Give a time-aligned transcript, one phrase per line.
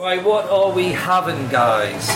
[0.00, 2.08] Right, what are we having, guys?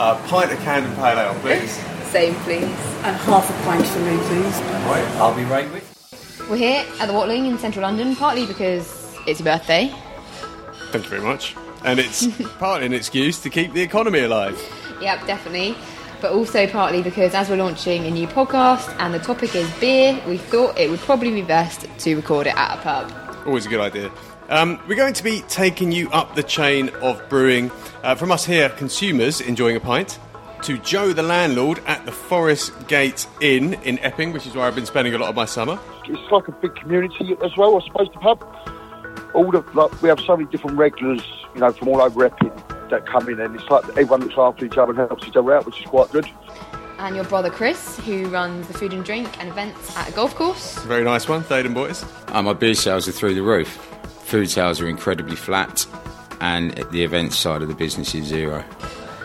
[0.00, 1.70] A pint of Camden Pale Ale, please.
[2.10, 2.64] Same, please.
[3.04, 4.60] And half a pint for me, please.
[4.88, 6.50] Right, I'll be right with you.
[6.50, 9.94] We're here at the Watling in central London, partly because it's your birthday.
[10.90, 11.54] Thank you very much.
[11.84, 12.26] And it's
[12.58, 14.60] partly an excuse to keep the economy alive.
[15.00, 15.76] Yep, definitely.
[16.20, 20.20] But also partly because as we're launching a new podcast and the topic is beer,
[20.26, 23.46] we thought it would probably be best to record it at a pub.
[23.46, 24.10] Always a good idea.
[24.48, 27.70] Um, we're going to be taking you up the chain of brewing
[28.02, 30.18] uh, from us here, consumers enjoying a pint,
[30.62, 34.74] to Joe the landlord at the Forest Gate Inn in Epping, which is where I've
[34.74, 35.78] been spending a lot of my summer.
[36.06, 38.44] it's like a big community as well, I suppose, the pub.
[39.32, 41.22] All the like, we have so many different regulars,
[41.54, 42.52] you know, from all over Epping
[42.90, 45.54] that come in, and it's like everyone looks after each other and helps each other
[45.54, 46.28] out, which is quite good.
[46.98, 50.34] And your brother Chris, who runs the food and drink and events at a golf
[50.34, 50.78] course.
[50.84, 52.04] Very nice one, Thaden boys.
[52.28, 53.93] And my beer sales are through the roof.
[54.24, 55.86] Food sales are incredibly flat,
[56.40, 58.64] and the events side of the business is zero.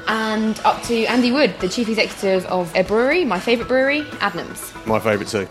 [0.07, 4.73] And up to Andy Wood, the chief executive of a brewery, my favourite brewery, Adnams.
[4.85, 5.47] My favourite too.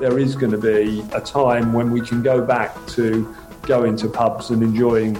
[0.00, 4.08] there is going to be a time when we can go back to going to
[4.08, 5.16] pubs and enjoying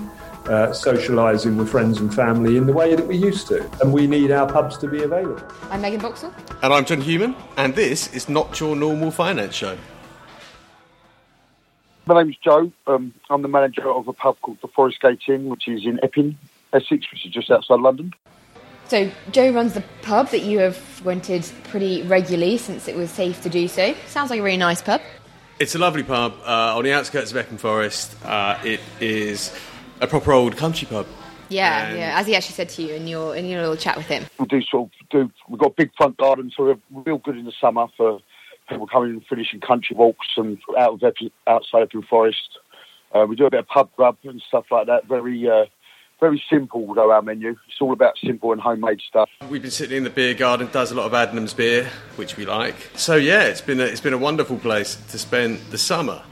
[0.46, 3.68] uh, socialising with friends and family in the way that we used to.
[3.80, 5.42] And we need our pubs to be available.
[5.70, 6.32] I'm Megan Boxall.
[6.62, 9.76] And I'm John Hughman, and this is not your normal finance show.
[12.06, 12.70] My name's Joe.
[12.86, 15.98] Um, I'm the manager of a pub called the Forest Gate Inn, which is in
[16.04, 16.38] Epping,
[16.72, 18.12] Essex, which is just outside London.
[18.86, 23.42] So Joe runs the pub that you have rented pretty regularly since it was safe
[23.42, 23.94] to do so.
[24.06, 25.00] Sounds like a really nice pub.
[25.58, 28.14] It's a lovely pub uh, on the outskirts of Epping Forest.
[28.24, 29.52] Uh, it is
[30.00, 31.06] a proper old country pub.
[31.48, 32.20] Yeah, And- yeah.
[32.20, 34.24] As he actually said to you in your in your little chat with him.
[34.38, 35.30] We do sort of do.
[35.48, 38.20] We've got a big front garden, so we're real good in the summer for
[38.68, 42.58] people are coming and finishing country walks and out of Epping, outside Epping Forest.
[43.14, 45.06] Uh, we do a bit of pub grub and stuff like that.
[45.06, 45.64] Very, uh,
[46.20, 47.56] very simple though our menu.
[47.68, 49.28] It's all about simple and homemade stuff.
[49.48, 52.46] We've been sitting in the beer garden, does a lot of Adnams beer, which we
[52.46, 52.90] like.
[52.94, 56.22] So yeah, it's been a, it's been a wonderful place to spend the summer.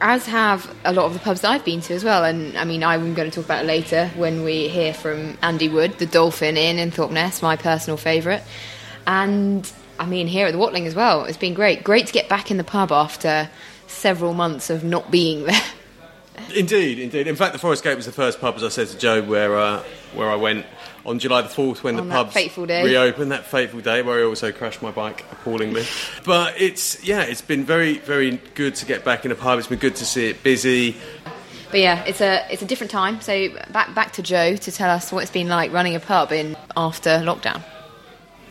[0.00, 2.24] As have a lot of the pubs I've been to as well.
[2.24, 5.70] And I mean, I'm going to talk about it later when we hear from Andy
[5.70, 8.42] Wood, the Dolphin Inn in Thorpeness, my personal favourite.
[9.06, 11.24] And I mean, here at the Watling as well.
[11.24, 11.84] It's been great.
[11.84, 13.50] Great to get back in the pub after
[13.86, 15.62] several months of not being there.
[16.54, 17.26] Indeed, indeed.
[17.26, 19.56] In fact, the Forest Gate was the first pub, as I said to Joe, where
[19.58, 19.82] uh,
[20.14, 20.66] where I went
[21.04, 23.32] on July the fourth when On the pubs reopened.
[23.32, 25.84] That fateful day where I also crashed my bike appallingly.
[26.24, 29.58] but it's yeah, it's been very very good to get back in a pub.
[29.58, 30.96] It's been good to see it busy.
[31.70, 33.20] But yeah, it's a it's a different time.
[33.20, 36.32] So back back to Joe to tell us what it's been like running a pub
[36.32, 37.62] in after lockdown.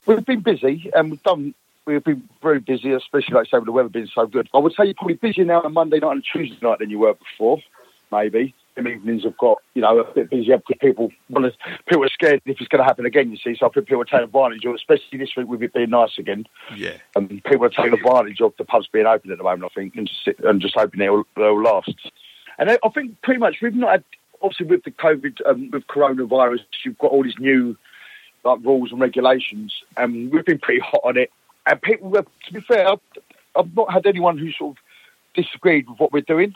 [0.06, 1.54] We've been busy and we've done.
[1.86, 4.50] We've been very busy, especially like I say with the weather being so good.
[4.56, 7.00] I would say you're probably busier now on Monday night and Tuesday night than you
[7.00, 7.60] were before.
[8.12, 11.52] Maybe some evenings have got you know a bit busier because people to.
[11.88, 13.32] People are scared if it's going to happen again.
[13.32, 15.64] You see, so I think people are taking advantage of, it, especially this week with
[15.64, 16.46] it being nice again.
[16.76, 16.98] Yeah.
[17.16, 19.72] And people are taking advantage of the pubs being open at the moment.
[19.72, 21.94] I think and just sit, and just hoping they'll, they'll last.
[22.58, 24.04] And I I think pretty much we've not had
[24.42, 27.78] obviously with the COVID um, with coronavirus, you've got all these new
[28.46, 31.32] like rules and regulations, and we've been pretty hot on it.
[31.66, 33.00] And people, were- to be fair, I've,
[33.56, 34.84] I've not had anyone who sort of
[35.34, 36.54] disagreed with what we're doing.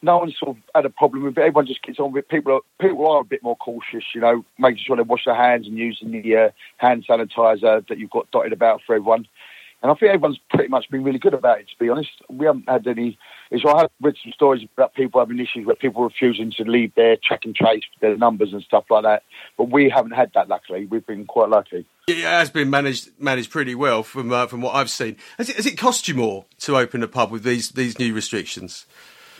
[0.00, 1.40] No one sort of had a problem with it.
[1.40, 2.28] Everyone just gets on with it.
[2.28, 5.34] People are people are a bit more cautious, you know, making sure they wash their
[5.34, 9.26] hands and using the uh, hand sanitizer that you've got dotted about for everyone.
[9.80, 11.68] And I think everyone's pretty much been really good about it.
[11.68, 13.16] To be honest, we haven't had any.
[13.50, 16.94] Is I have read some stories about people having issues where people refusing to leave
[16.96, 19.22] their track and trace their numbers and stuff like that.
[19.56, 20.48] But we haven't had that.
[20.48, 21.86] Luckily, we've been quite lucky.
[22.08, 25.16] It has been managed managed pretty well from uh, from what I've seen.
[25.38, 28.12] Has it, has it cost you more to open a pub with these these new
[28.14, 28.84] restrictions?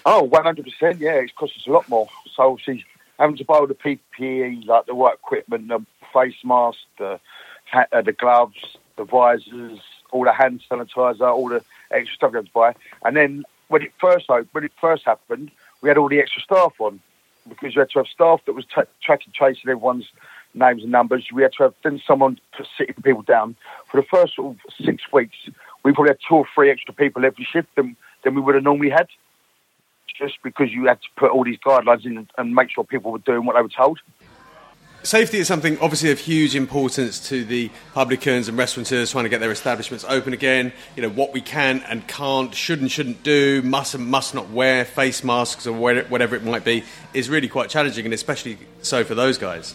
[0.07, 0.65] Oh, 100%,
[1.01, 2.09] yeah, it's cost us a lot more.
[2.35, 2.85] So obviously,
[3.19, 5.85] having to buy all the PPE, like the work equipment, the
[6.15, 7.21] face mask, the,
[7.71, 8.57] ha- uh, the gloves,
[8.97, 12.75] the visors, all the hand sanitizer, all the extra stuff you have to buy.
[13.05, 16.75] And then when it first when it first happened, we had all the extra staff
[16.81, 17.01] on
[17.49, 20.11] because you had to have staff that was t- tracking, tracing everyone's
[20.55, 21.27] names and numbers.
[21.33, 22.39] We had to have then someone
[22.77, 23.57] sitting people down.
[23.87, 25.37] For the first sort of six weeks,
[25.83, 28.65] we probably had two or three extra people every shift than, than we would have
[28.65, 29.09] normally had
[30.19, 33.19] just because you had to put all these guidelines in and make sure people were
[33.19, 34.01] doing what they were told.
[35.09, 39.41] Safety is something obviously of huge importance to the publicans and restaurateurs trying to get
[39.41, 40.71] their establishments open again.
[40.97, 44.51] You know what we can and can't, should and shouldn't do, must and must not
[44.51, 46.85] wear face masks or whatever it might be
[47.15, 49.75] is really quite challenging, and especially so for those guys.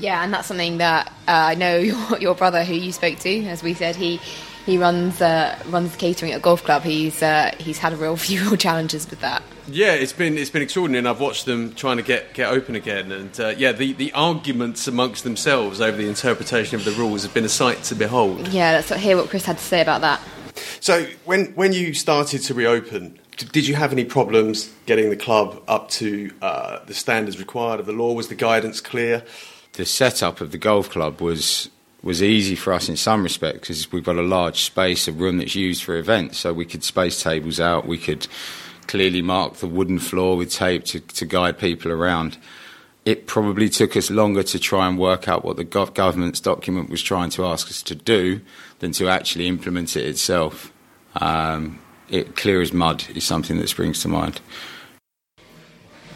[0.00, 1.76] Yeah, and that's something that uh, I know
[2.10, 4.20] your, your brother, who you spoke to, as we said, he
[4.66, 6.82] He runs uh, runs catering at a golf club.
[6.82, 9.42] He's uh, he's had a real few real challenges with that.
[9.68, 12.74] Yeah, it's been it's been extraordinary, and I've watched them trying to get, get open
[12.74, 13.12] again.
[13.12, 17.32] And uh, yeah, the, the arguments amongst themselves over the interpretation of the rules have
[17.32, 18.48] been a sight to behold.
[18.48, 20.20] Yeah, let's hear what Chris had to say about that.
[20.80, 25.62] So when when you started to reopen, did you have any problems getting the club
[25.68, 28.12] up to uh, the standards required of the law?
[28.12, 29.24] Was the guidance clear?
[29.74, 31.70] The setup of the golf club was
[32.02, 35.38] was easy for us in some respects because we've got a large space, a room
[35.38, 37.86] that's used for events, so we could space tables out.
[37.86, 38.26] We could
[38.86, 42.38] clearly mark the wooden floor with tape to, to guide people around.
[43.04, 46.90] It probably took us longer to try and work out what the gov- government's document
[46.90, 48.40] was trying to ask us to do
[48.80, 50.72] than to actually implement it itself.
[51.16, 54.40] Um, it clear as mud is something that springs to mind.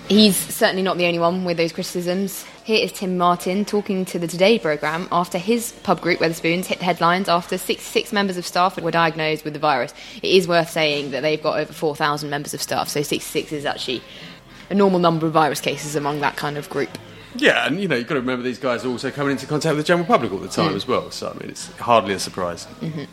[0.08, 2.44] He's certainly not the only one with those criticisms.
[2.70, 6.78] Here is Tim Martin talking to the Today programme after his pub group, Wetherspoons, hit
[6.78, 9.92] the headlines after 66 members of staff were diagnosed with the virus.
[10.22, 13.64] It is worth saying that they've got over 4,000 members of staff, so 66 is
[13.64, 14.04] actually
[14.70, 16.96] a normal number of virus cases among that kind of group.
[17.34, 19.74] Yeah, and you know you've got to remember these guys are also coming into contact
[19.74, 20.76] with the general public all the time mm.
[20.76, 21.10] as well.
[21.10, 22.68] So I mean, it's hardly a surprise.
[22.80, 23.06] Mm-hmm.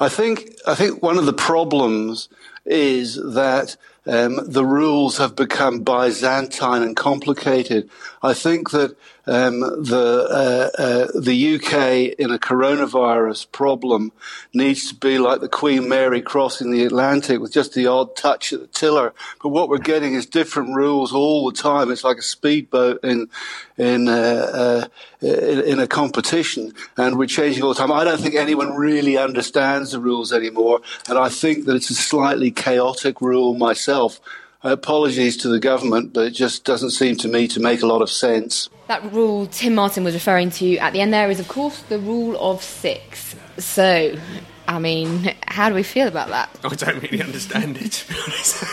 [0.00, 2.28] I think I think one of the problems
[2.66, 3.76] is that
[4.06, 7.90] um, the rules have become Byzantine and complicated.
[8.22, 8.96] I think that
[9.26, 14.12] um, the uh, uh, the UK in a coronavirus problem
[14.54, 18.52] needs to be like the Queen Mary crossing the Atlantic with just the odd touch
[18.52, 19.12] at the tiller.
[19.42, 21.90] But what we're getting is different rules all the time.
[21.90, 23.28] It's like a speedboat in
[23.76, 24.86] in uh, uh,
[25.20, 27.90] in, in a competition, and we're changing all the time.
[27.90, 31.94] I don't think anyone really understands the rules anymore, and I think that it's a
[31.94, 34.20] slightly chaotic rule myself.
[34.62, 38.02] Apologies to the government, but it just doesn't seem to me to make a lot
[38.02, 38.68] of sense.
[38.88, 41.98] That rule Tim Martin was referring to at the end there is, of course, the
[42.00, 43.36] rule of six.
[43.58, 44.18] So,
[44.66, 46.50] I mean, how do we feel about that?
[46.64, 48.64] I don't really understand it, to be honest.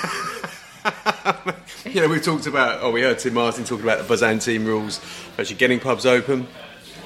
[1.86, 5.00] you know, we've talked about, oh, we heard Tim Martin talking about the Byzantine rules,
[5.38, 6.48] actually getting pubs open.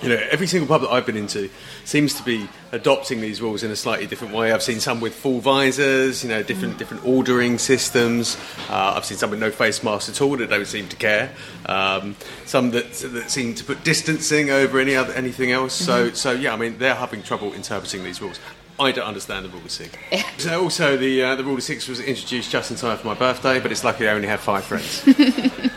[0.01, 1.49] You know, every single pub that I've been into
[1.83, 4.51] seems to be adopting these rules in a slightly different way.
[4.51, 8.37] I've seen some with full visors, you know, different different ordering systems.
[8.69, 11.33] Uh, I've seen some with no face masks at all that don't seem to care.
[11.65, 12.15] Um,
[12.45, 15.73] some that that seem to put distancing over any other anything else.
[15.73, 18.39] So so yeah, I mean, they're having trouble interpreting these rules.
[18.79, 19.95] I don't understand the rule of six.
[20.37, 23.15] So also the uh, the rule of six was introduced just in time for my
[23.15, 25.01] birthday, but it's lucky I only have five friends.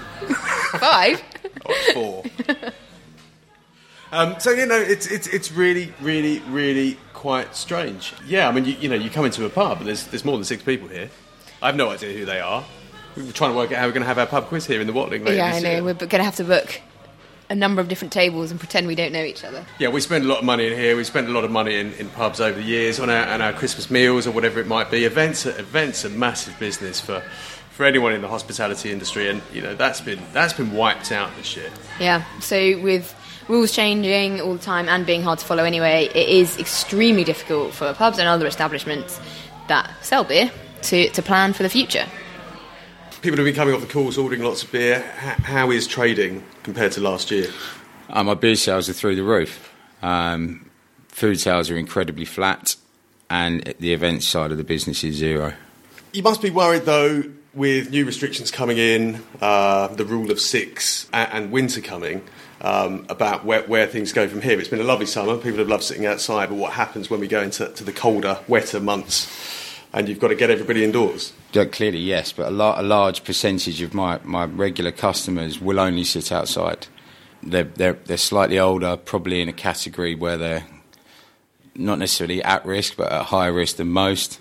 [0.78, 1.22] Five?
[1.64, 2.24] or four.
[4.12, 8.12] Um, so you know, it's it's it's really, really, really quite strange.
[8.26, 10.36] Yeah, I mean, you, you know, you come into a pub, and there's there's more
[10.36, 11.10] than six people here.
[11.62, 12.64] I have no idea who they are.
[13.16, 14.86] We're trying to work out how we're going to have our pub quiz here in
[14.86, 15.24] the Watling.
[15.24, 15.70] later yeah, I know.
[15.70, 15.84] year.
[15.84, 16.80] We're going to have to book
[17.50, 19.66] a number of different tables and pretend we don't know each other.
[19.78, 20.96] Yeah, we spend a lot of money in here.
[20.96, 23.42] We spend a lot of money in, in pubs over the years on our, on
[23.42, 25.04] our Christmas meals or whatever it might be.
[25.04, 27.20] Events, are, events are massive business for,
[27.72, 31.34] for anyone in the hospitality industry, and you know that's been that's been wiped out
[31.36, 31.70] this year.
[31.98, 33.14] Yeah, so with
[33.50, 37.74] rules changing all the time and being hard to follow anyway, it is extremely difficult
[37.74, 39.20] for pubs and other establishments
[39.68, 40.50] that sell beer
[40.82, 42.06] to, to plan for the future.
[43.20, 45.04] People have been coming off the course ordering lots of beer.
[45.22, 47.48] H- how is trading compared to last year?
[48.08, 49.74] Uh, my beer sales are through the roof.
[50.00, 50.70] Um,
[51.08, 52.76] food sales are incredibly flat,
[53.28, 55.52] and the events side of the business is zero.
[56.12, 61.08] You must be worried though with new restrictions coming in, uh, the rule of six,
[61.12, 62.22] and, and winter coming.
[62.62, 64.60] Um, about where, where things go from here.
[64.60, 65.38] It's been a lovely summer.
[65.38, 68.38] People have loved sitting outside, but what happens when we go into to the colder,
[68.48, 69.30] wetter months,
[69.94, 71.32] and you've got to get everybody indoors?
[71.54, 76.04] Yeah, clearly, yes, but a, a large percentage of my, my regular customers will only
[76.04, 76.86] sit outside.
[77.42, 80.66] They're, they're, they're slightly older, probably in a category where they're
[81.74, 84.38] not necessarily at risk, but at higher risk than most.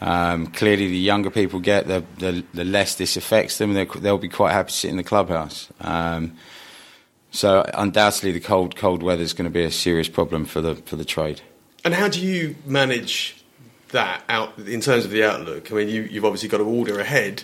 [0.00, 3.74] Um, clearly, the younger people get, the, the, the less this affects them.
[3.74, 5.68] They'll, they'll be quite happy to sit in the clubhouse.
[5.80, 6.36] Um,
[7.34, 10.76] so, undoubtedly, the cold cold weather is going to be a serious problem for the
[10.76, 11.40] for the trade.
[11.84, 13.44] And how do you manage
[13.90, 15.70] that out in terms of the outlook?
[15.70, 17.42] I mean, you, you've obviously got to order ahead.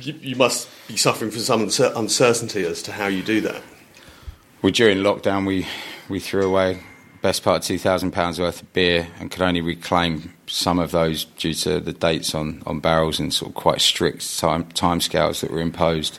[0.00, 3.62] You, you must be suffering from some uncertainty as to how you do that.
[4.62, 5.66] Well, during lockdown, we,
[6.08, 6.82] we threw away
[7.20, 10.92] best part of two thousand pounds worth of beer and could only reclaim some of
[10.92, 15.40] those due to the dates on, on barrels and sort of quite strict time timescales
[15.40, 16.18] that were imposed.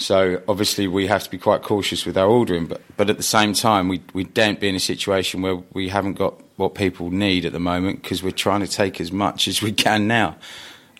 [0.00, 3.22] So obviously we have to be quite cautious with our ordering, but but at the
[3.22, 7.10] same time we we don't be in a situation where we haven't got what people
[7.10, 10.36] need at the moment because we're trying to take as much as we can now.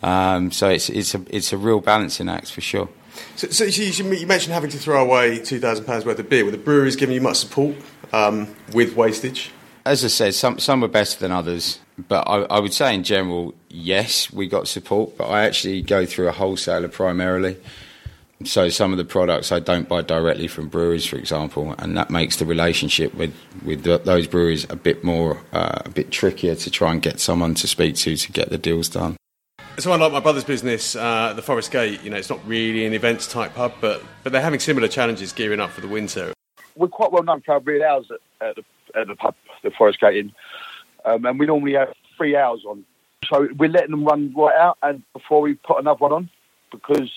[0.03, 2.91] Um, so it's it's a it's a real balancing act for sure.
[3.37, 6.45] So, so you, you mentioned having to throw away two thousand pounds worth of beer.
[6.45, 7.77] Were the breweries giving you much support
[8.13, 9.51] um, with wastage?
[9.87, 13.03] As I said, some some were better than others, but I, I would say in
[13.03, 15.17] general, yes, we got support.
[15.17, 17.57] But I actually go through a wholesaler primarily.
[18.45, 22.09] So some of the products I don't buy directly from breweries, for example, and that
[22.09, 26.55] makes the relationship with with the, those breweries a bit more uh, a bit trickier
[26.55, 29.17] to try and get someone to speak to to get the deals done.
[29.79, 32.95] Someone like my brother's business, uh, the Forest Gate, you know, it's not really an
[32.95, 36.33] events type pub, but but they're having similar challenges gearing up for the winter.
[36.77, 38.65] We're quite well known for our real ales at, at, the,
[38.99, 40.33] at the pub, the Forest Gate Inn,
[41.05, 42.87] um, and we normally have three ales on.
[43.31, 46.31] So we're letting them run right out, and before we put another one on,
[46.73, 47.11] because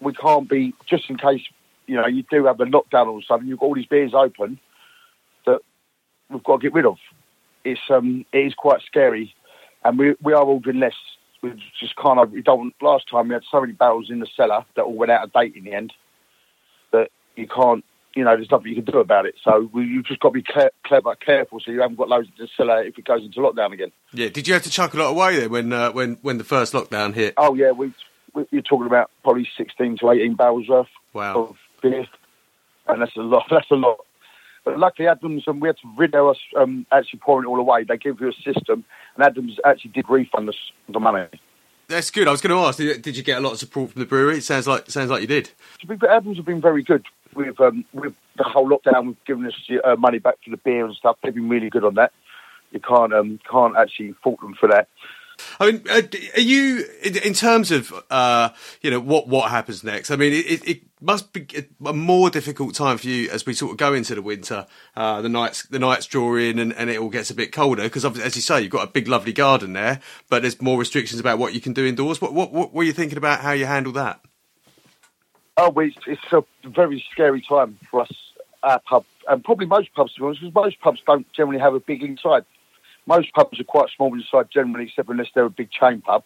[0.00, 1.42] we can't be just in case
[1.86, 3.48] you know you do have a lockdown or something.
[3.48, 4.58] You've got all these beers open
[5.46, 5.60] that
[6.30, 6.96] we've got to get rid of.
[7.64, 9.34] It's um it is quite scary,
[9.84, 10.94] and we we are ordering less.
[11.42, 12.30] We just can't.
[12.30, 12.74] We don't.
[12.80, 15.32] Last time we had so many barrels in the cellar that all went out of
[15.32, 15.92] date in the end
[16.92, 17.84] that you can't.
[18.14, 19.36] You know, there's nothing you can do about it.
[19.44, 22.26] So we, you've just got to be clever, clever, careful, so you haven't got loads
[22.26, 23.92] in the cellar if it goes into lockdown again.
[24.12, 26.44] Yeah, did you have to chuck a lot away then when uh, when when the
[26.44, 27.34] first lockdown hit?
[27.36, 27.92] Oh yeah, we
[28.50, 31.34] you're talking about probably 16 to 18 barrels worth Wow.
[31.34, 32.06] of beer,
[32.86, 33.46] and that's a lot.
[33.50, 33.98] That's a lot.
[34.64, 37.84] But luckily, Adnams and we had to rid us um, actually pouring it all away.
[37.84, 38.84] They give you a system,
[39.16, 40.56] and Adnams actually did refund us
[40.88, 41.26] the money.
[41.88, 42.28] That's good.
[42.28, 44.06] I was going to ask, did, did you get a lot of support from the
[44.06, 44.38] brewery?
[44.38, 45.50] It sounds like sounds like you did.
[45.80, 49.06] To be fair, Adnams have been very good with um, with the whole lockdown.
[49.06, 49.54] We've given us
[49.84, 51.16] uh, money back for the beer and stuff.
[51.22, 52.12] They've been really good on that.
[52.72, 54.88] You can't um, can't actually fault them for that.
[55.60, 56.02] I mean, uh,
[56.36, 60.10] are you in, terms of uh, you know what what happens next?
[60.10, 61.46] I mean, it, it must be
[61.84, 64.66] a more difficult time for you as we sort of go into the winter.
[64.96, 67.82] Uh, the nights the nights draw in, and, and it all gets a bit colder
[67.82, 71.20] because, as you say, you've got a big, lovely garden there, but there's more restrictions
[71.20, 72.20] about what you can do indoors.
[72.20, 74.20] What what, what were you thinking about how you handle that?
[75.60, 78.12] Oh, it's, it's a very scary time for us,
[78.62, 81.80] our pub, and probably most pubs, be honest, because most pubs don't generally have a
[81.80, 82.44] big inside.
[83.08, 86.22] Most pubs are quite small inside generally, except unless they're a big chain pub.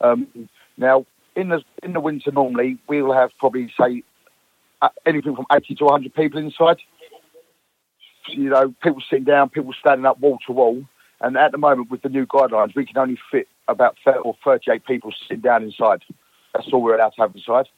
[0.00, 1.04] Um, now,
[1.36, 4.02] in the in the winter, normally we'll have probably say
[4.80, 6.78] uh, anything from eighty to one hundred people inside.
[8.28, 10.84] You know, people sitting down, people standing up wall to wall.
[11.20, 14.36] And at the moment, with the new guidelines, we can only fit about 30 or
[14.44, 16.02] 38 people sitting down inside.
[16.52, 17.68] That's all we're allowed to have inside.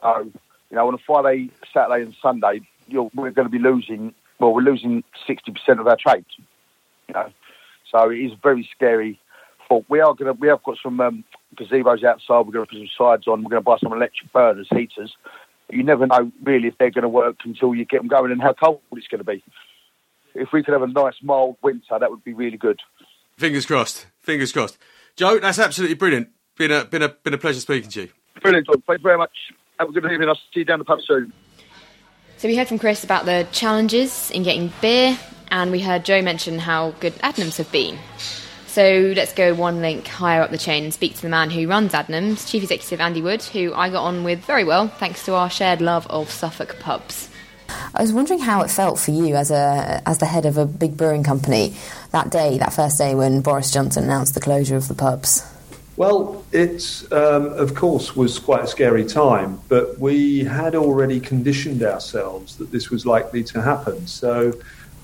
[0.00, 0.30] So,
[0.70, 2.60] you know, on a Friday, Saturday, and Sunday,
[2.92, 4.14] we're going to be losing.
[4.38, 6.24] Well, we're losing 60% of our trade.
[7.08, 7.32] You know,
[7.90, 9.20] so it is very scary.
[9.68, 10.40] But we are going to.
[10.40, 11.24] We have got some um,
[11.56, 12.46] gazebos outside.
[12.46, 13.42] We're going to put some sides on.
[13.42, 15.14] We're going to buy some electric burners, heaters.
[15.70, 18.40] You never know really if they're going to work until you get them going and
[18.40, 19.44] how cold it's going to be.
[20.34, 22.80] If we could have a nice mild winter, that would be really good.
[23.36, 24.06] Fingers crossed.
[24.20, 24.78] Fingers crossed.
[25.16, 26.28] Joe, that's absolutely brilliant.
[26.56, 28.08] Been a been a been a pleasure speaking to you.
[28.40, 28.82] Brilliant, John.
[28.86, 29.32] Thank you very much.
[29.78, 30.28] Have a good evening.
[30.28, 31.32] I'll see you down the pub soon.
[32.38, 35.18] So we heard from Chris about the challenges in getting beer,
[35.50, 37.98] and we heard Joe mention how good Adnams have been.
[38.66, 41.66] So let's go one link higher up the chain and speak to the man who
[41.66, 45.34] runs Adnams, Chief Executive Andy Wood, who I got on with very well thanks to
[45.34, 47.28] our shared love of Suffolk pubs.
[47.94, 50.66] I was wondering how it felt for you as a as the head of a
[50.66, 51.74] big brewing company
[52.12, 55.44] that day, that first day when Boris Johnson announced the closure of the pubs.
[55.96, 61.82] Well, it, um, of course, was quite a scary time, but we had already conditioned
[61.82, 64.06] ourselves that this was likely to happen.
[64.06, 64.52] So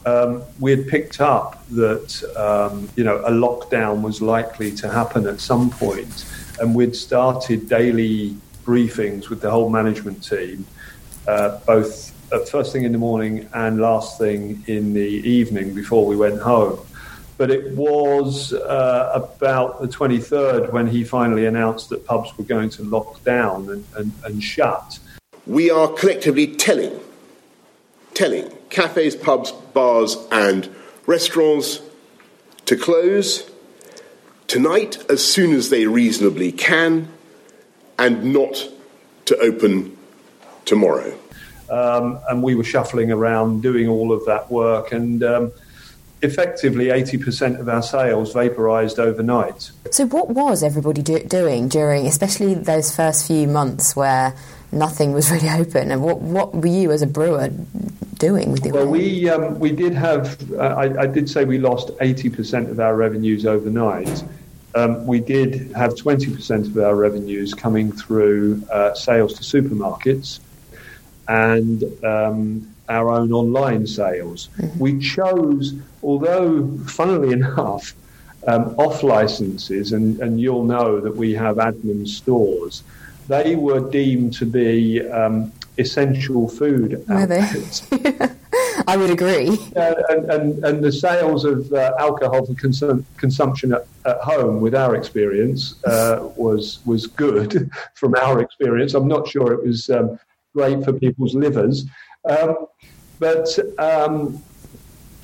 [0.06, 5.26] um, we had picked up that, um, you know, a lockdown was likely to happen
[5.26, 6.24] at some point,
[6.60, 10.66] and we'd started daily briefings with the whole management team,
[11.28, 16.06] uh, both at first thing in the morning and last thing in the evening before
[16.06, 16.78] we went home
[17.36, 22.70] but it was uh, about the 23rd when he finally announced that pubs were going
[22.70, 24.98] to lock down and, and, and shut.
[25.46, 26.98] We are collectively telling,
[28.14, 30.68] telling cafes, pubs, bars, and
[31.06, 31.80] restaurants
[32.66, 33.50] to close
[34.46, 37.08] tonight as soon as they reasonably can
[37.98, 38.68] and not
[39.26, 39.96] to open
[40.64, 41.16] tomorrow.
[41.70, 45.22] Um, and we were shuffling around doing all of that work and.
[45.22, 45.52] Um,
[46.24, 49.70] effectively 80% of our sales vaporized overnight.
[49.90, 54.34] So, what was everybody do- doing during, especially those first few months where
[54.72, 55.90] nothing was really open?
[55.90, 57.50] And what, what were you as a brewer
[58.14, 61.88] doing with Well, we, um, we did have, uh, I, I, did say we lost
[61.98, 64.24] 80% of our revenues overnight.
[64.74, 70.40] Um, we did have 20% of our revenues coming through uh, sales to supermarkets.
[71.28, 74.48] And um, our own online sales.
[74.58, 74.78] Mm-hmm.
[74.78, 77.94] We chose, although funnily enough,
[78.46, 82.82] um, off licenses, and, and you'll know that we have Adnams stores,
[83.26, 87.86] they were deemed to be um, essential food outlets.
[88.86, 89.58] I would agree.
[89.76, 94.60] Uh, and, and, and the sales of uh, alcohol for consum- consumption at, at home,
[94.60, 98.94] with our experience, uh, was was good from our experience.
[98.94, 100.18] I'm not sure it was um,
[100.54, 101.86] great for people's livers,
[102.28, 102.66] um,
[103.18, 104.42] but um,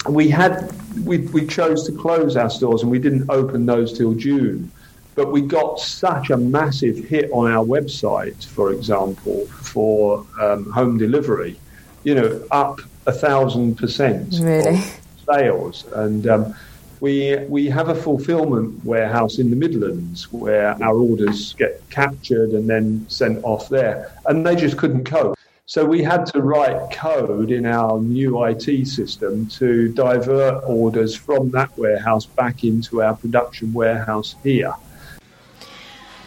[0.09, 0.73] we had
[1.05, 4.71] we, we chose to close our stores and we didn't open those till June.
[5.15, 10.99] But we got such a massive hit on our website, for example, for um, home
[10.99, 11.59] delivery.
[12.05, 14.81] You know, up a thousand percent Really?
[15.27, 16.55] sales, and um,
[17.01, 22.69] we we have a fulfillment warehouse in the Midlands where our orders get captured and
[22.69, 25.37] then sent off there, and they just couldn't cope.
[25.67, 31.51] So we had to write code in our new IT system to divert orders from
[31.53, 34.75] that warehouse back into our production warehouse here.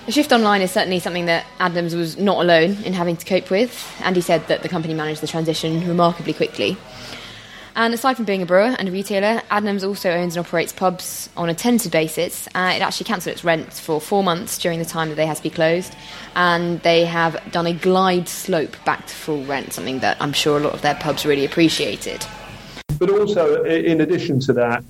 [0.06, 3.50] The shift online is certainly something that Adnams was not alone in having to cope
[3.50, 3.90] with.
[4.04, 6.76] Andy said that the company managed the transition remarkably quickly.
[7.78, 11.30] And aside from being a brewer and a retailer, Adnams also owns and operates pubs
[11.38, 12.48] on a tenanted basis.
[12.48, 15.38] Uh, it actually cancelled its rent for four months during the time that they had
[15.38, 15.96] to be closed,
[16.36, 20.58] and they have done a glide slope back to full rent, something that I'm sure
[20.58, 22.26] a lot of their pubs really appreciated.
[23.00, 24.84] But also, in addition to that,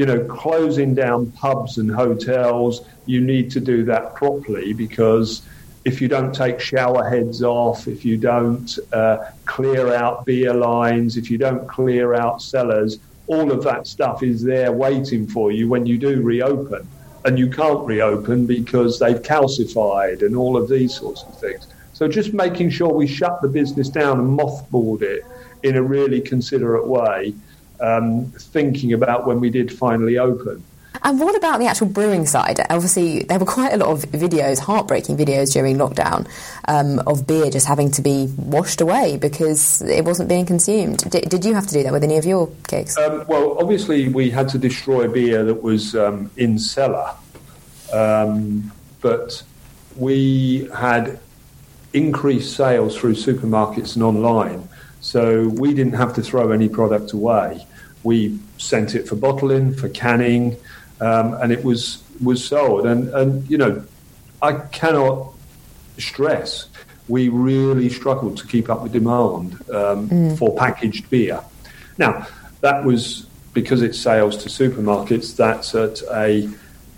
[0.00, 5.42] you know, closing down pubs and hotels, you need to do that properly because
[5.84, 11.18] if you don't take shower heads off, if you don't uh, clear out beer lines,
[11.18, 15.68] if you don't clear out cellars, all of that stuff is there waiting for you
[15.68, 16.88] when you do reopen.
[17.26, 21.66] And you can't reopen because they've calcified and all of these sorts of things.
[21.92, 25.24] So just making sure we shut the business down and mothballed it
[25.62, 27.34] in a really considerate way,
[27.80, 30.62] um, thinking about when we did finally open.
[31.02, 32.60] And what about the actual brewing side?
[32.68, 36.28] Obviously, there were quite a lot of videos, heartbreaking videos during lockdown,
[36.68, 40.98] um, of beer just having to be washed away because it wasn't being consumed.
[41.10, 42.98] Did, did you have to do that with any of your casks?
[42.98, 47.14] Um, well, obviously, we had to destroy beer that was um, in cellar,
[47.92, 48.70] um,
[49.00, 49.42] but
[49.96, 51.18] we had
[51.94, 54.68] increased sales through supermarkets and online,
[55.00, 57.66] so we didn't have to throw any product away.
[58.02, 60.56] We sent it for bottling, for canning,
[61.00, 62.86] um, and it was was sold.
[62.86, 63.84] And and you know,
[64.42, 65.32] I cannot
[65.98, 66.68] stress
[67.10, 71.42] we really struggled to keep up with demand um, for packaged beer.
[71.98, 72.26] Now,
[72.60, 75.36] that was because it's sales to supermarkets.
[75.36, 76.48] That's at a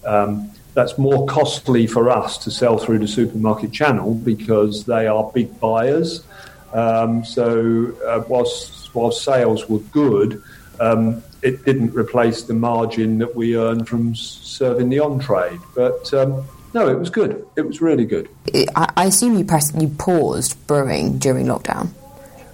[0.04, 5.30] um, that's more costly for us to sell through the supermarket channel because they are
[5.32, 6.24] big buyers.
[6.72, 10.42] Um, so uh, whilst whilst sales were good,
[10.82, 15.60] um, it didn't replace the margin that we earn from serving the on trade.
[15.74, 17.46] But um, no, it was good.
[17.56, 18.28] It was really good.
[18.74, 21.90] I, I assume you press, you paused brewing during lockdown.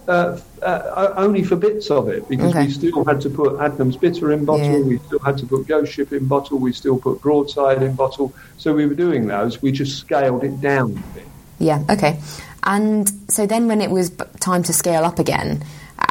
[0.06, 2.64] Uh, uh, only for bits of it because Okay.
[2.66, 4.80] we still had to put Adnams Bitter in bottle, Yeah.
[4.80, 8.32] we still had to put Ghost Ship in bottle, we still put Broadside in bottle.
[8.56, 9.60] So we were doing those.
[9.60, 11.28] We just scaled it down a bit.
[11.58, 12.18] Yeah, okay.
[12.64, 14.10] And so then, when it was
[14.40, 15.62] time to scale up again,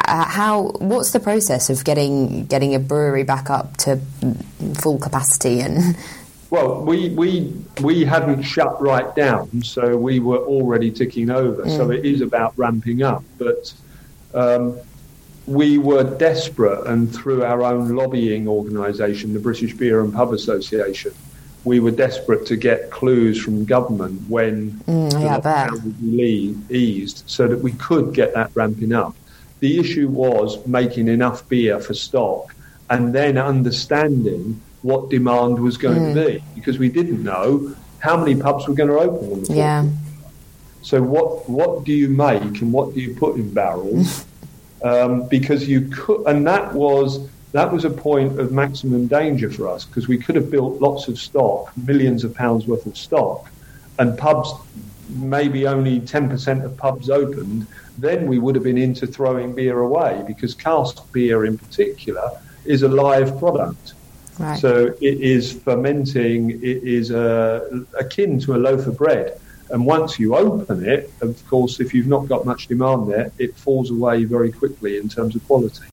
[0.08, 0.68] uh, how?
[0.78, 5.60] What's the process of getting getting a brewery back up to mm, full capacity?
[5.60, 5.96] And
[6.50, 11.68] Well, we, we, we hadn't shut right down, so we were already ticking over.
[11.68, 13.22] So it is about ramping up.
[13.36, 13.74] But
[14.32, 14.78] um,
[15.46, 21.12] we were desperate, and through our own lobbying organisation, the British Beer and Pub Association,
[21.64, 25.68] we were desperate to get clues from government when Mm, the yeah, bet.
[25.68, 29.14] lockdown would be eased so that we could get that ramping up.
[29.60, 32.54] The issue was making enough beer for stock
[32.90, 36.14] and then understanding what demand was going Mm.
[36.14, 39.84] to be because we didn't know how many pubs were going to open yeah,
[40.82, 44.24] so what what do you make and what do you put in barrels?
[44.84, 49.68] um, because you could, and that was that was a point of maximum danger for
[49.68, 53.50] us because we could have built lots of stock, millions of pounds worth of stock,
[53.98, 54.52] and pubs
[55.08, 57.66] maybe only ten percent of pubs opened.
[57.98, 62.30] Then we would have been into throwing beer away because cask beer in particular
[62.64, 63.94] is a live product.
[64.38, 64.58] right.
[64.58, 66.50] So it is fermenting.
[66.50, 69.40] It is uh, akin to a loaf of bread.
[69.70, 73.54] And once you open it, of course, if you've not got much demand there, it
[73.56, 75.84] falls away very quickly in terms of quality.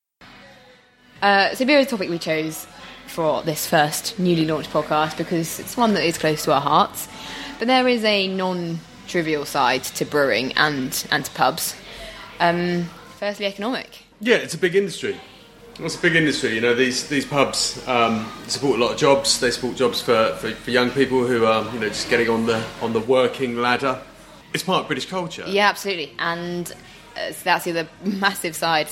[1.22, 2.68] Uh, so beer is the topic we chose
[3.08, 7.08] for this first newly launched podcast because it's one that is close to our hearts.
[7.60, 8.28] But there is a
[9.06, 11.76] non-trivial side to brewing and and to pubs.
[12.40, 12.90] Um,
[13.20, 14.04] firstly, economic.
[14.20, 15.16] Yeah, it's a big industry.
[15.80, 16.56] It's a big industry.
[16.56, 19.40] You know, these these pubs um, support a lot of jobs.
[19.40, 22.46] They support jobs for, for, for young people who are you know just getting on
[22.46, 24.02] the on the working ladder.
[24.54, 25.44] It's part of British culture.
[25.46, 26.14] Yeah, absolutely.
[26.18, 26.72] And
[27.16, 28.88] uh, so that's the other massive side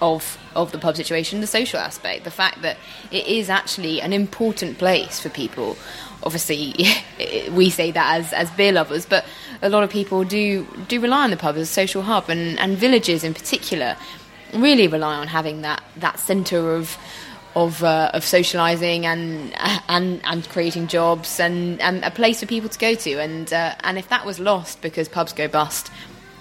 [0.00, 2.76] of of the pub situation, the social aspect, the fact that
[3.10, 5.76] it is actually an important place for people.
[6.22, 6.74] Obviously,
[7.50, 9.24] we say that as, as beer lovers, but
[9.62, 12.58] a lot of people do do rely on the pub as a social hub, and,
[12.58, 13.96] and villages in particular
[14.54, 16.96] really rely on having that that centre of
[17.54, 19.52] of uh, of socialising and
[19.88, 23.18] and and creating jobs and, and a place for people to go to.
[23.18, 25.90] And uh, and if that was lost because pubs go bust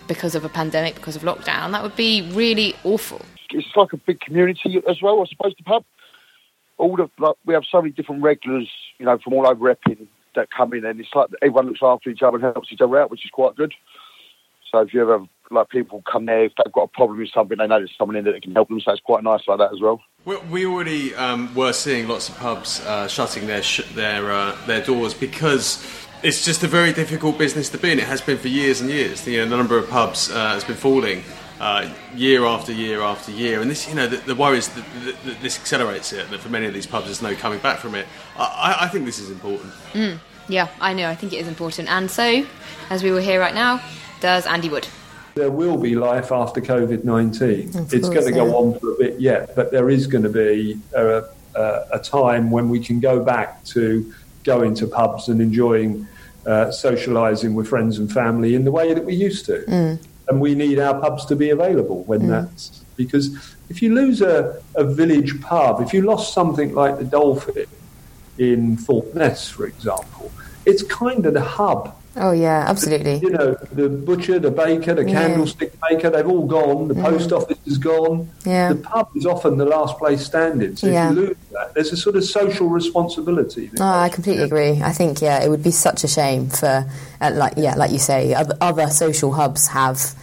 [0.08, 3.22] because of a pandemic, because of lockdown, that would be really awful.
[3.76, 5.54] It's like a big community as well, I suppose.
[5.58, 5.84] The pub,
[6.78, 10.08] all the like, we have so many different regulars, you know, from all over Epping
[10.36, 12.98] that come in, and it's like everyone looks after each other and helps each other
[12.98, 13.74] out, which is quite good.
[14.72, 17.58] So if you ever like people come there if they've got a problem with something,
[17.58, 18.80] they know there's someone in there that can help them.
[18.80, 20.02] So it's quite nice like that as well.
[20.24, 24.56] We, we already um, were seeing lots of pubs uh, shutting their sh- their uh,
[24.68, 25.86] their doors because
[26.24, 28.00] it's just a very difficult business to be in.
[28.00, 29.28] It has been for years and years.
[29.28, 31.24] You know, the number of pubs uh, has been falling.
[31.60, 34.84] Uh, year after year after year, and this, you know, the, the worry is that,
[35.06, 36.30] that, that, this accelerates it.
[36.30, 38.06] That for many of these pubs, there's no coming back from it.
[38.38, 39.72] I, I think this is important.
[39.94, 41.10] Mm, yeah, I know.
[41.10, 42.46] I think it is important, and so,
[42.90, 43.82] as we will hear right now,
[44.20, 44.86] does Andy Wood.
[45.36, 47.72] There will be life after COVID 19.
[47.92, 50.80] It's going to go on for a bit yet, but there is going to be
[50.94, 51.24] a,
[51.56, 54.14] a, a time when we can go back to
[54.44, 56.08] going to pubs and enjoying
[56.46, 59.64] uh, socialising with friends and family in the way that we used to.
[59.68, 60.00] Mm.
[60.28, 62.30] And we need our pubs to be available when Mm.
[62.30, 63.36] that's because
[63.70, 67.66] if you lose a, a village pub, if you lost something like the Dolphin
[68.38, 70.32] in Thorpe Ness, for example,
[70.66, 71.96] it's kind of the hub.
[72.18, 73.18] Oh yeah, absolutely.
[73.18, 75.28] You know, the butcher, the baker, the Yeah.
[75.28, 76.88] candlestick maker, they've all gone.
[76.88, 77.02] The Mm.
[77.04, 78.30] post office is gone.
[78.46, 78.70] Yeah.
[78.70, 80.78] The pub is often the last place standing.
[80.78, 81.10] So Yeah.
[81.12, 83.70] if you lose that, there's a sort of social responsibility.
[83.80, 84.82] Oh, I completely agree.
[84.82, 86.86] I think yeah, it would be such a shame for
[87.22, 90.14] uh, like yeah, like you say, other, other social hubs have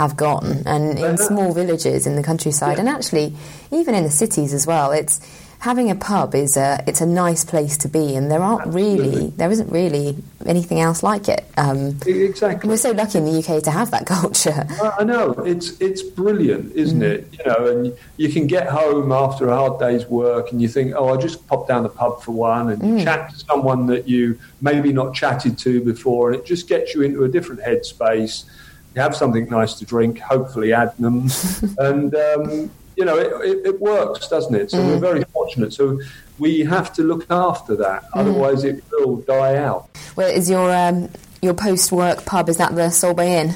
[0.00, 3.34] have gone, and in small villages in the countryside, and actually
[3.70, 4.92] even in the cities as well.
[4.92, 5.20] It's
[5.58, 9.28] having a pub is a it's a nice place to be, and there aren't really
[9.36, 11.44] there isn't really anything else like it.
[11.58, 12.66] Um, exactly.
[12.70, 14.66] We're so lucky in the UK to have that culture.
[14.82, 17.12] I I know it's it's brilliant, isn't Mm.
[17.14, 17.20] it?
[17.36, 20.94] You know, and you can get home after a hard day's work, and you think,
[20.96, 23.04] oh, I'll just pop down the pub for one, and you Mm.
[23.04, 27.02] chat to someone that you maybe not chatted to before, and it just gets you
[27.02, 28.44] into a different headspace.
[28.94, 33.80] You have something nice to drink, hopefully Adnams, and um, you know it, it, it
[33.80, 34.70] works, doesn't it?
[34.70, 34.86] So Mm.
[34.88, 35.72] we're very fortunate.
[35.72, 36.00] So
[36.38, 38.20] we have to look after that, Mm.
[38.20, 39.88] otherwise it will die out.
[40.16, 41.08] Well, is your um,
[41.40, 43.54] your post work pub is that the Solway Inn?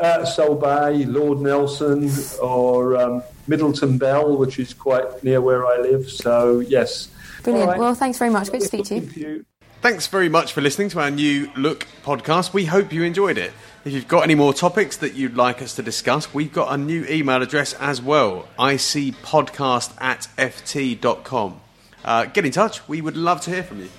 [0.00, 2.10] uh, Solbay, Lord Nelson,
[2.42, 6.10] or um, Middleton Bell, which is quite near where I live.
[6.10, 7.08] So, yes.
[7.44, 7.66] Brilliant.
[7.68, 7.80] All right.
[7.80, 8.50] Well, thanks very much.
[8.50, 9.44] Good to speak to you.
[9.82, 12.52] Thanks very much for listening to our new Look podcast.
[12.52, 13.52] We hope you enjoyed it.
[13.84, 16.78] If you've got any more topics that you'd like us to discuss, we've got a
[16.78, 21.60] new email address as well icpodcast at ft.com.
[22.02, 22.88] Uh, get in touch.
[22.88, 23.90] We would love to hear from you.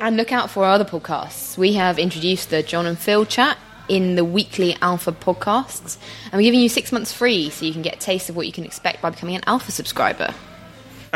[0.00, 1.58] And look out for our other podcasts.
[1.58, 6.44] We have introduced the John and Phil chat in the weekly Alpha podcasts, and we're
[6.44, 8.64] giving you six months free so you can get a taste of what you can
[8.64, 10.32] expect by becoming an Alpha subscriber.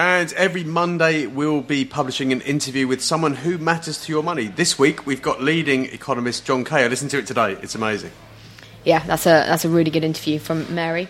[0.03, 4.49] And every Monday, we'll be publishing an interview with someone who matters to your money.
[4.49, 6.83] This week, we've got leading economist John Kay.
[6.85, 7.53] I listened to it today.
[7.63, 8.11] It's amazing.
[8.85, 11.07] Yeah, that's a that's a really good interview from Mary.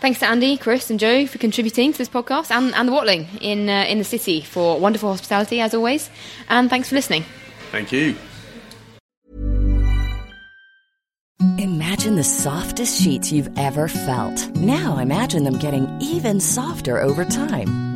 [0.00, 3.28] Thanks to Andy, Chris, and Joe for contributing to this podcast, and, and the Watling
[3.42, 6.08] in uh, in the city for wonderful hospitality as always.
[6.48, 7.26] And thanks for listening.
[7.70, 8.16] Thank you.
[11.58, 14.48] Imagine the softest sheets you've ever felt.
[14.56, 17.89] Now imagine them getting even softer over time.